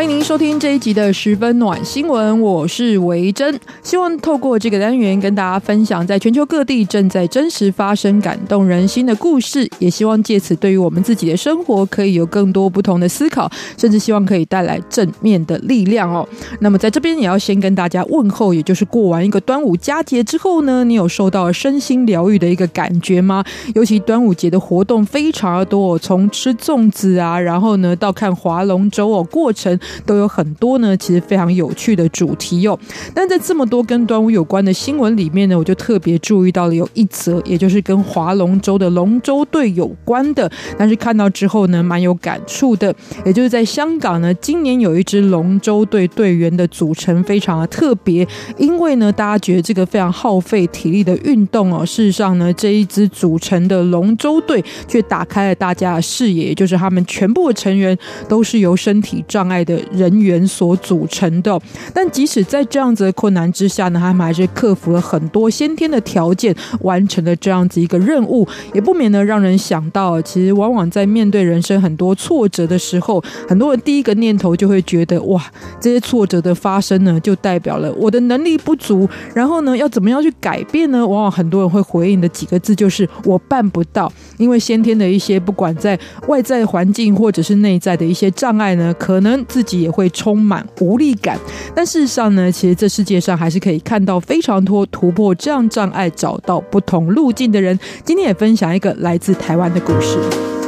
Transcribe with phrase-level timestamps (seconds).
[0.00, 3.60] 欢迎您收听这一集的十分暖新闻，我是维珍。
[3.82, 16.26] 希望透过这个单元跟大家分享，在全球各地正在真实发生感动人心的故事，也希望借此对于我们自己的生活可以有更多不同的思考，甚至希望可以带来正面的力量哦。
[16.60, 23.44] 那么在这边也要先跟大家问候，也就是过完一个端午佳节之后呢，你有受到身心疗愈的一个感觉吗？
[23.74, 29.78] 尤其端午节的活动非常多，从吃粽子啊，然后呢到看划龙舟哦，过程。
[30.04, 32.78] 都有很多呢，其实非常有趣的主题哟。
[33.14, 40.50] 但在这么多跟端午有关的新闻里面呢，我就特别注意到了有一则，也就是跟划龙舟的龙舟队有关的。
[40.78, 42.94] 但是看到之后呢，蛮有感触的。
[43.24, 48.26] 也就是在香港呢，今年有一支龙舟队队员的组成非常的特别，
[48.56, 57.96] 因为呢，大家觉得这个非常耗费体力的运动哦，事实上呢，这一支组成的龙舟队却打开了大家的视野，也就是他们全部的成员
[58.28, 59.79] 都是由身体障碍的。
[59.92, 61.60] 人员所组成的，
[61.92, 75.42] 但即使在这样子的困难之下呢，他们还是克服了很多先天的条件，完成了这样子一个任务，也不免呢让人想到，其实往往在面对人生很多挫折的时候，很多人第一个念头就会觉得，哇，
[75.80, 81.06] 这些挫折的发生呢，就代表了我的能力不足，然后呢，要怎么样去改变呢？
[81.06, 85.98] 往往很多人会回应的几个字就是我办不到，因为先天的一些不管在
[86.28, 89.44] 外在环境或者是内在的一些障碍呢，可能。
[89.60, 91.38] 自己也会充满无力感，
[91.74, 97.78] 但事实上呢，其实这世界上还是可以看到非常多突破这样障碍、找到不同路径的人。
[98.02, 100.59] 今天也分享一个来自台湾的故事。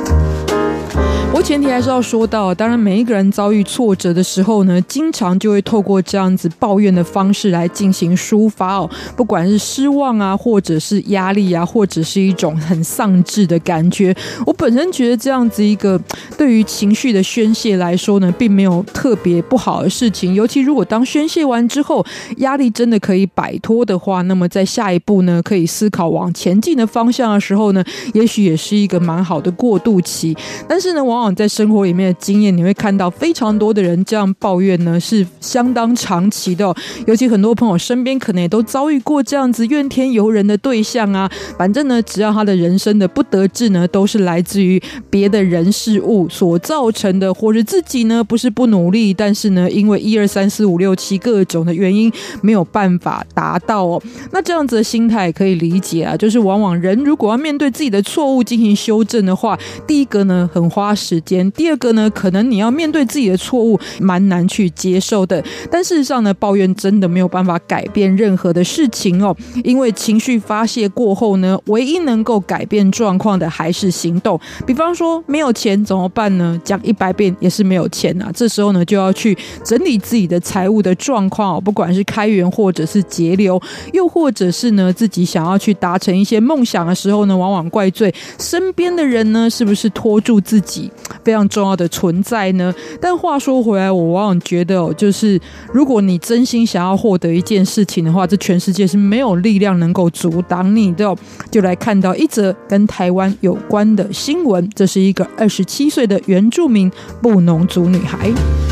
[1.35, 14.15] 我前提还是要说到，当然每一个人遭遇挫折的时候呢，经常就会透过这样子抱怨的方式来进行抒发哦，不管是失望啊，或者是压力啊，或者是一种很丧志的感觉。
[14.45, 15.99] 我本身觉得这样子一个
[16.37, 20.35] 对于情绪的宣泄来说呢，并没有特别不好的事情。
[20.35, 22.05] 尤其如果当宣泄完之后，
[22.37, 30.37] 压力真的可以摆脱的话，那么在下一步呢，可以思考往前进的方向的时候呢，也许也是一个蛮好的过渡期。
[30.69, 36.75] 但是呢，往往在生活里面的经验，你会看到非常多的人这样抱怨呢，是相当长期的哦。
[37.07, 41.31] 尤其很多朋友身边可能也都遭遇过这样子怨天尤人的对象啊。
[41.59, 54.03] 反正呢，只要他的人生的不得志呢，都是来自于别的人事物所造成的，或者自己呢不是不努力，但是呢，因为一二三四五六七各种的原因没有办法达到哦。
[54.33, 61.12] 那这样子的心态可以理解啊，就是往往人如果要面对自己的错误进行修正的话，第一个呢很花时。
[61.13, 61.51] 时间。
[61.53, 65.45] 第二个呢，可能你要面对自己的错误，蛮难去接受的。
[65.71, 69.37] 但事实上呢，抱怨真的没有办法改变任何的事情哦。
[69.63, 74.41] 因为情绪发泄过后呢，唯一能够改变状况的还是行动。
[74.67, 76.59] 比方说，没有钱怎么办呢？
[76.65, 78.31] 讲一百遍也是没有钱呐。
[78.35, 83.61] 这时候呢，就要去整理自己的财务的状况，不管是开源或者是节流，
[83.93, 90.91] 又或者是呢，自己想要去达成一些梦想的时候呢，往往怪罪身边的人呢，是不是拖住自己？
[91.25, 92.75] 非常重要的存在呢。
[93.01, 95.41] 但话说回来，我往往觉得哦，就是
[95.73, 101.15] 如果你真心想要获得一件事情的话，这全世界是没有力量能够阻挡你的。
[101.51, 108.72] 就来看到一则跟台湾有关的新闻，这是一个二十七岁的原住民布农族女孩。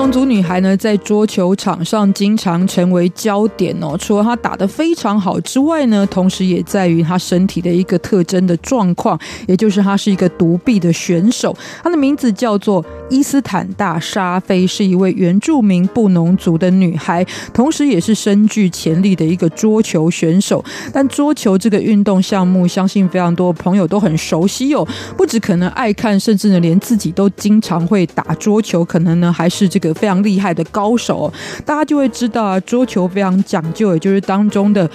[0.00, 3.94] 这位布农族女孩呢，在桌球场上经常成为焦点哦。
[3.98, 11.54] 除了她打得非常好之外呢，同时也在于她身体的一个特征的状况，也就是她是一个独臂的选手。
[11.82, 17.22] 她的名字叫做伊斯坦大沙菲，是一位原住民布农族的女孩，
[17.52, 20.64] 同时也是深具潜力的一个桌球选手。
[20.94, 24.88] 但桌球这个运动项目，相信非常多朋友都很熟悉哦。
[25.18, 29.30] 不止可能爱看，甚至呢，连自己都经常会打桌球，可能呢。
[29.30, 31.32] 还是这个非常厉害的高手，
[31.64, 34.88] 大家就会知道啊，桌球非常讲究，也就是当中的。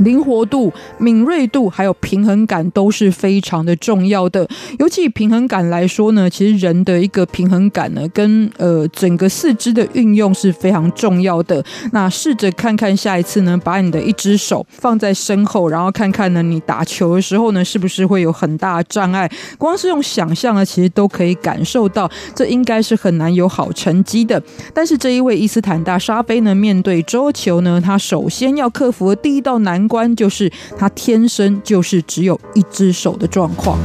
[0.00, 4.48] 灵活度、敏锐度，还有平衡感都是非常的重要的。
[4.78, 11.62] 尤其平衡感来说呢，其实人的一个平衡感呢，跟呃整个四肢的运用是非常重要的。
[11.92, 19.30] 那试着看看下一次呢，把你的一只手放在身后，然后看看呢，你打球的时候呢，是不是会有很大的障碍？
[19.58, 24.42] 光是用想象呢，其实都可以感受到，这应该是很难有好成绩的。
[24.74, 33.78] 但是这一位伊斯坦大沙菲呢，面对桌球呢，他首先要克服的第一道难关就是他天生就是只有一只手的状况。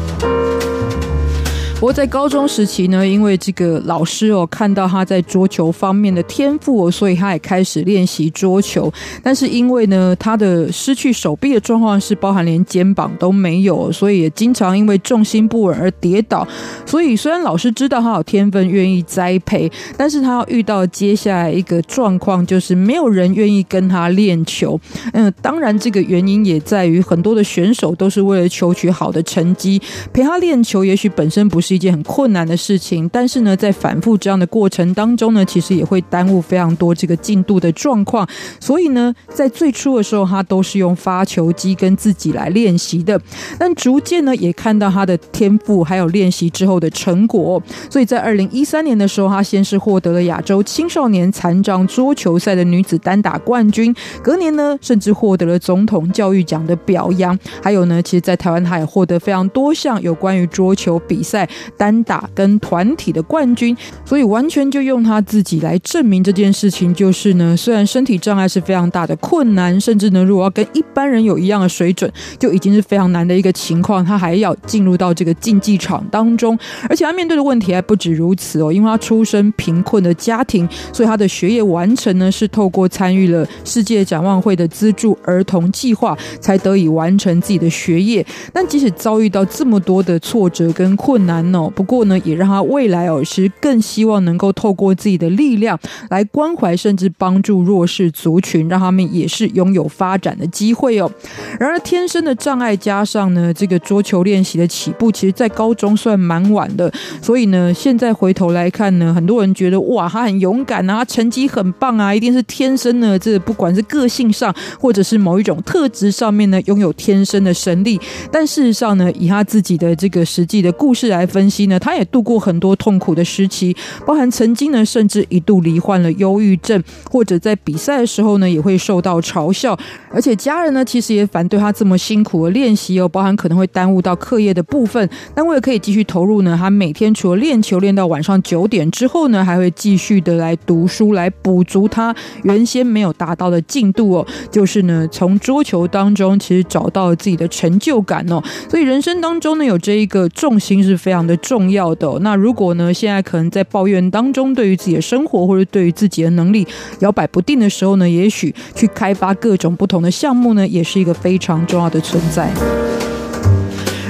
[1.80, 8.92] 不过在高中时期呢，因为这个老师哦看到他在桌球方面的天赋哦，所以他也开始练习桌球。
[9.22, 16.48] 但是因为呢，他的失去手臂的状况是包含连肩膀都没有，所以也经常因为重心不稳而跌倒。
[16.84, 24.80] 所以虽然老师知道他有天分，愿意栽培，但是他要遇到接下来一个状况，就是没有人愿意跟他练球。
[25.14, 29.80] 嗯，当然这个原因也在于很多的选手都是为了求取好的成绩，
[30.12, 31.67] 陪他练球，也许本身不是。
[31.68, 38.26] 是一件很困难的事情，但是呢，在反复这样的过程当中呢，其实也会耽误非常多这个进度的状况。
[38.58, 43.20] 所以呢，在最初的时候，他都是用发球机跟自己来练习的。
[43.60, 47.62] 但逐渐呢，也看到他的天赋，还有练习之后的成果。
[47.90, 53.94] 所以在二零一三年的时候，他先是获得了亚洲青少年残障桌球赛的女子单打冠军。
[54.24, 57.38] 隔年呢，甚至获得了总统教育奖的表扬。
[57.62, 61.46] 还有呢，其实，在台湾，他也获得非常多项有关于桌球比赛。
[61.78, 63.76] 单打跟团体的冠军，
[64.06, 66.94] 所以完全就用他自己来证明这件事情。
[66.94, 74.04] 就是呢，虽然身体障碍是非常大的困难，甚至呢，如果要跟一般人有一样的水准，就已经是非常难的一个情况。
[74.04, 76.58] 他还要进入到这个竞技场当中，
[76.90, 78.72] 而且他面对的问题还不止如此哦。
[78.72, 88.26] 因为他出身贫困的家庭，所以他的学业完成呢是透过参与了世界展望会的资助儿童计划，才得以完成自己的学业。
[88.54, 95.80] 但即使遭遇到这么多的挫折跟困难，哦，不过呢，也让他未来哦是更希望能够透过自己的力量
[96.10, 101.12] 来关怀甚至帮助弱势族群，让他们也是拥有发展的机会哦。
[101.60, 106.92] 然而，天生的障碍加上呢，这个桌球练习的起步，其实在高中算蛮晚的。
[107.22, 118.00] 所以呢，现在回头来看呢，很多人觉得哇，他很勇敢啊，他成绩很棒啊，一定是天生呢，这不管是个性上或者是某一种特质上面呢，拥有天生的神力。
[118.32, 123.76] 但事实上呢，以他自己的这个实际的故事来分析呢，他也度过很多痛苦的时期，
[124.08, 129.78] 包含曾经呢，甚至一度罹患了忧郁症，或者在比赛的时候呢，也会受到嘲笑，
[130.10, 135.08] 而且家人呢，其实也反对他这么辛苦的练习哦，包含可能会耽误到课业的部分。
[135.36, 144.26] 但为了可以继续投入呢，他每天除了练球练到晚上九点之后呢，还会继续的来读书，来补足他原先没有达到的进度哦。
[144.50, 148.42] 就是呢，从桌球当中其实找到了自己的成就感哦。
[148.68, 152.18] 所以人生当中呢，有这一个重心是非常的重要的。
[152.22, 156.66] 那如果呢，现在可能在抱怨当中，对于自己的生活或者对于自己的能力
[157.00, 162.50] 摇摆不定的时候呢，也许去开发各种不同的项目呢，也是一个非常重要的存在。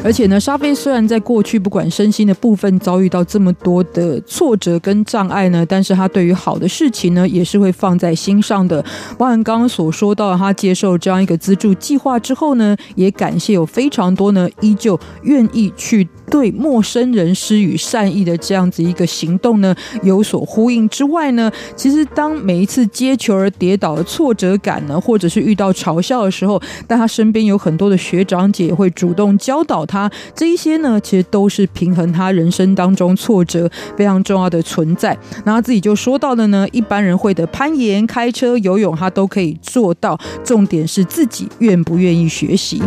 [0.04, 8.82] 而且呢，沙菲虽然在过去不管身心的部分遭遇到这么多的挫折跟障碍呢，但是他对于好的事情呢，也是会放在心上的。
[9.18, 16.08] 包含刚刚所说到，他接受这样一个资助计划之后呢，也感谢有非常多呢，依旧愿意去。
[16.30, 35.18] 对陌生人施予善意的这样子一个行动呢，有所呼应之外呢，其实当每一次接球而跌倒的挫折感呢，或者是遇到嘲笑的时候，但他身边有很多的学长姐会主动教导他，这一些呢，其实都是平衡他人生当中挫折非常重要的存在。
[35.46, 42.82] 那他自己就说到的呢，一般人会的攀岩、开车、游泳，他都可以做到，重点是自己愿不愿意学习。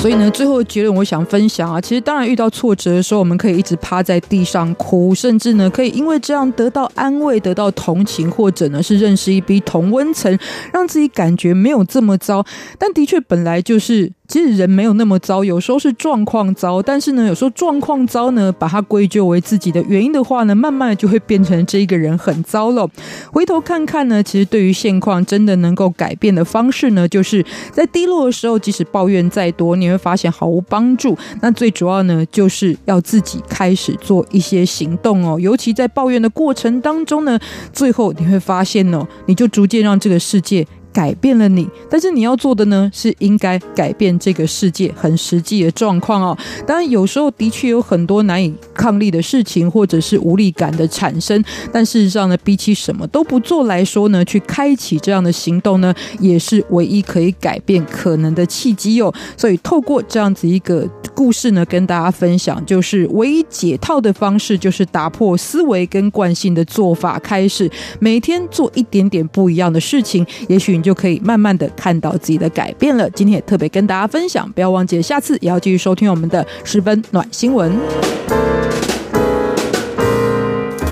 [0.00, 10.38] 所以呢，最后结论我想分享啊，其实当然遇到挫折的时候，我们可以一直趴在地上哭，甚至呢可以因为这样得到安慰、得到同情，或者呢是认识一批同温层，
[10.72, 12.42] 让自己感觉没有这么糟。
[12.78, 14.10] 但的确本来就是。
[14.30, 22.88] 其实人没有那么糟，有时候是状况糟，但是呢，有时候状况糟呢，把它归咎为自己的原因的话呢，慢慢的就会变成这一个人很糟了。
[23.32, 31.18] 回头看看呢，其实对于现况真的能够改变的方式呢，就是在低落的时候，即使抱怨再多，你会发现毫无帮助。
[31.42, 35.40] 那最主要呢，就是要自己开始做一些行动哦。
[35.40, 37.36] 尤其在抱怨的过程当中呢，
[37.72, 40.64] 最后你会发现哦，你就逐渐让这个世界。
[40.92, 46.36] 改变了你，但是你要做的呢，是应该改变这个世界很实际的状况哦。
[46.66, 51.42] 当然，有时候的确有很多难以抗力的事情，或者是无力感的产生。
[51.72, 59.12] 但事实上呢，比起什么都不做来说呢，去开启这样的行动呢，也是唯一可以改变可能的契机哦。
[59.36, 67.70] 所以，透过这样子一个故事呢，跟大家分享，就是唯一解套的方式，就是打破思维跟惯性的做法，开始
[68.00, 70.79] 每天做一点点不一样的事情，也许。
[70.82, 73.08] 就可以慢慢的看到自己的改变了。
[73.10, 78.19] 今天也特别跟大家分享，不要忘记下次也要继续收听我们的十分暖新闻。